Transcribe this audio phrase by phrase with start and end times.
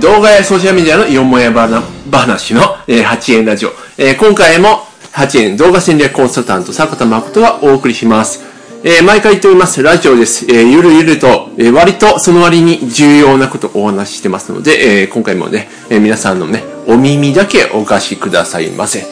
[0.00, 3.70] 動画やソーシャルメディアのよもやばな話の、えー、8円ラジオ。
[3.98, 4.80] えー、今回も
[5.12, 8.44] 8円動画戦略コンサルタント坂田誠がお送りします。
[8.84, 10.44] えー、毎回言っております、ラジオです。
[10.46, 19.06] えー、ゆるゆると、えー、割とその割に重要なことをお話ししてますので、えー、今回もね、えー、皆さんのね、お耳だけお貸しくださいませ。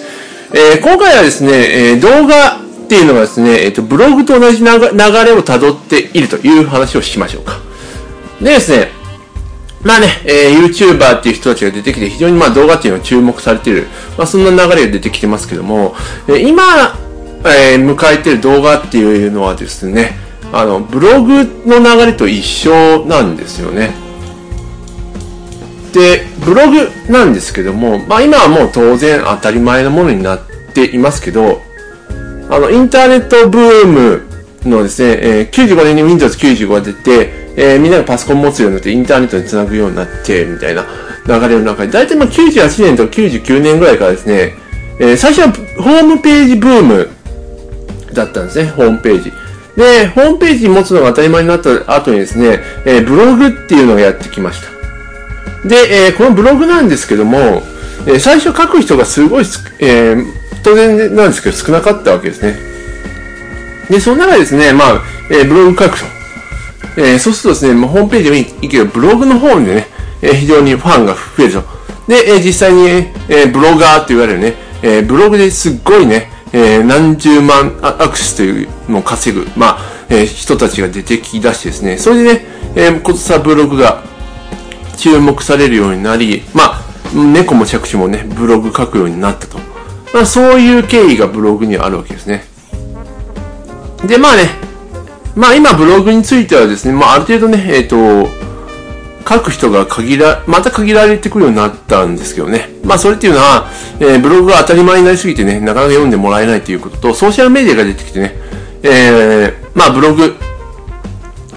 [0.53, 7.59] えー、今回はですね、えー、動画っていうのがですね、え、ー、と、ブログと同じ流れを辿っているという話をしましょうか。
[8.41, 9.04] でですね、
[9.85, 15.95] まあね、えー、YouTuber っていう人たちが出てきて、非常にまあ動画っていうのが注目されてる、まあそんな流れが出てきてますけども、
[16.27, 16.63] えー、今、
[17.45, 20.17] えー、迎えてる動画っていうのはですね、
[20.53, 23.93] あの、ブログの流れと一緒なんですよね。
[25.93, 30.41] で、ブログなんですけども、まあ今はもう当然当たり前のものになっ
[30.73, 31.61] ていますけど、
[32.49, 34.23] あの、インターネットブーム
[34.65, 40.85] のですね、えー、95年に Windows 95が出て、えー、みんながパソコン持つようになってインターネットにつなぐようになって、みたいな
[41.27, 44.55] 流れの中で、だいたいまあ98年とか99年ぐらいからですね、
[45.01, 45.53] えー、最初は
[45.83, 47.09] ホームページブーム
[48.13, 49.33] だったんですね、ホームページ。
[49.77, 55.69] で、ホームページ持つのが当たり前になった後にですね、えー、ブログっていうのがやってきました。
[55.69, 57.63] で、えー、このブログなんですけども、
[58.07, 59.45] え、最初書く人がすごい、
[59.81, 60.17] え、
[60.63, 62.57] 当然なんですけど少なかったわけですね。
[63.91, 66.14] で、その中でですね、まあ、え、ブログ書くと。
[66.97, 69.87] えー、そうするとですね、まあ、ホームページでもいいけど、ブログの方でね、
[70.23, 71.63] えー、非常にファンが増えると。
[72.09, 72.87] で、えー、実際に、
[73.29, 79.79] えー、ブロガーって言われるね、えー、ブログですっごいね、えー、何十万アクセスというのを稼ぐ、まあ、
[80.09, 82.47] えー、人たちが出てきだしてですね、それでね、
[82.77, 84.03] えー、ことさブログが
[84.97, 86.81] 注目されるようになり、まあ、
[87.15, 89.59] 猫も着手もね、ブログ書くようになったと。
[90.13, 92.45] まあ、そういう経緯がブログにはあるわけですね。
[94.07, 94.51] で、まあね、
[95.37, 98.29] まあ今ブログについてはですね、まあある程度ね、えっ、ー、と、
[99.29, 102.69] 書く人が限ら、また限られてくるようになったんですけどね。
[102.85, 108.35] まあそれっていうのは、えー、ブログが当たり前になりすぎてね、なかなか読んでもらえないということと、ソーシャルメディアが出てきてね、
[108.83, 110.35] えー、まあブログ、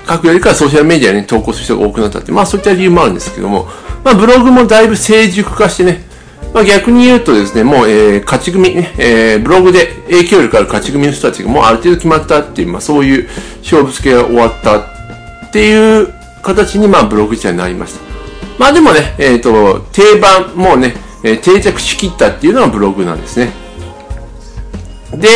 [0.07, 3.67] 書くよりかはソーシャルメディアに投稿する人が多くなったって、まあそういった理由もあるんですけども、
[4.03, 6.06] まあブログもだいぶ成熟化してね、
[6.57, 13.29] まあ、逆に言うとですね、もう、えー、勝ち組ね、えー、ブログで影響力ある勝ち組の人たちがもうある程度決まったっていう、まあそういう
[13.61, 18.03] 勝負付けが終わったっていう形に、まあブログ自体になりました。
[18.57, 23.51] まあでもね、えっ、ー、と、定番、もうね、えー、定着しきったっていうのがブログなんですね。
[25.13, 25.27] で、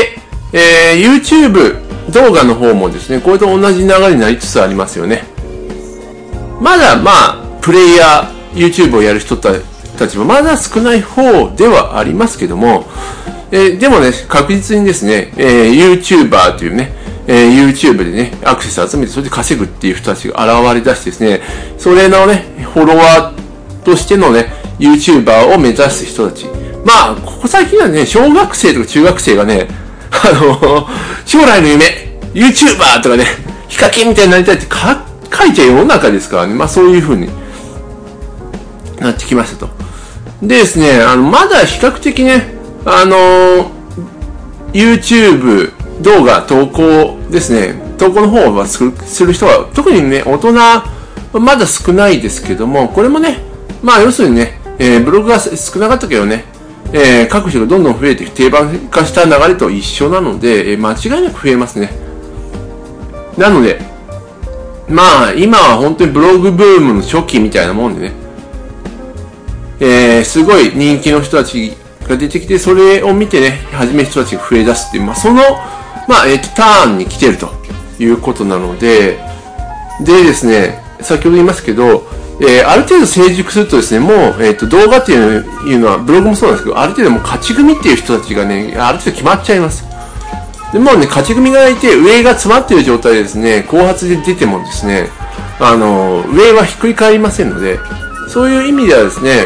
[0.53, 5.23] えー、YouTube 動画の方もですね、これと同じ流れになりつつありますよね。
[6.59, 9.51] まだまあ、プレイヤー、YouTube をやる人た
[10.01, 12.85] たちもまだ少ない方ではありますけども、
[13.51, 16.93] えー、でもね、確実にですね、えー、YouTuber というね、
[17.27, 21.41] えー、YouTube でね、アクセス集めて、それで稼ぐっていう人たちが現れ出してですね、
[21.77, 26.47] それのね、フォロワーとしてのね、YouTuber を目指す人たち。
[26.85, 29.67] まあ、ここ最近はね、小学生とか中学生がね、
[30.11, 30.87] あの、
[31.25, 31.85] 将来の夢、
[32.33, 33.25] YouTuber とかね、
[33.67, 37.29] ヒカキンみたいになりたいって書いちゃう世の中ですからね、まあそういう風に
[38.99, 39.90] なってきましたと。
[40.41, 43.71] でですね、あの、まだ比較的ね、あの
[44.73, 45.71] YouTube
[46.01, 48.83] 動画投稿ですね、投稿の方はす
[49.23, 50.53] る人は、特にね、大人、
[51.39, 53.39] まだ少ないですけども、これもね、
[53.83, 56.45] まあ要するにね、えー、ブログが少なかったけどね、
[56.91, 61.91] えー、各人がどんどん増えて定番化した流れと一緒なので、えー、間違いなく増えますね。
[63.37, 63.79] なので、
[64.89, 68.20] まあ今は本当にブログブームの初期みたいなもんでね、
[69.81, 71.75] えー、すごい人気の人たち
[72.07, 75.41] が出てきて、それを見てね、始める人たちが増え出すっていう、まあ、その、
[76.07, 77.49] まあ、えっ、ー、と、ターンに来てると
[77.99, 79.19] いうことなので、
[80.01, 82.07] でですね、先ほど言いますけど、
[82.39, 89.83] えー、ある程度成熟するとですね、もう、えっ、ー、と、動画っていうのは、ブログもそうなんですけど、ある程度もう勝ち組っていう人たちがね、ある程度決まっちゃいます。
[90.73, 95.09] でもうね、勝ち組がいて、上が詰まっている状態でですね、後発で出てもですね、
[95.59, 97.79] あの、上はひっくり返りませんので、
[98.27, 99.45] そういう意味ではですね、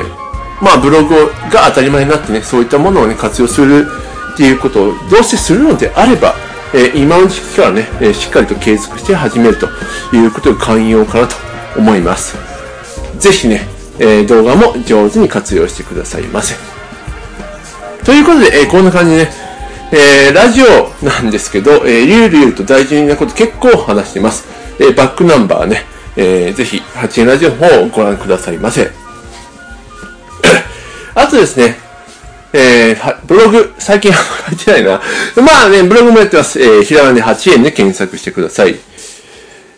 [0.62, 3.86] まあ、ブログが当たり前になってね、そういったものをね、活用する
[4.34, 6.36] っていうことをどうしてするのであれば、
[6.74, 9.68] えー、今の時期からね、えー、しっかりと継続して始めると
[10.16, 11.36] いうことが寛容かなと
[11.78, 12.38] 思います。
[13.18, 13.62] ぜひね、
[13.98, 16.56] えー、動画も上手に活用してくださいませ。
[18.04, 19.32] ということで、えこんな感じでね、
[19.92, 24.46] えラジオなんですけど、えー、リュウリュウと大事なこと結構話してます。
[24.80, 25.86] えバックナンバーね、
[26.18, 29.05] えー、ぜひ、8円ラジオの方をご覧くださいませ。
[31.16, 31.76] あとですね、
[32.54, 35.02] えー、ブログ、最近書いてないな。
[35.42, 36.62] まあね、ブログもやってます。
[36.62, 38.76] えー、ひらがなで8円で検索してください。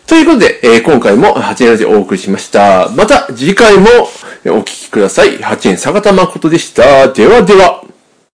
[0.06, 2.88] ということで、えー、今回も8円ラジオをお送りしました。
[2.90, 3.86] また次回も、
[4.46, 5.38] お聞きください。
[5.38, 7.08] 8円坂田誠でした。
[7.08, 7.87] ではでは。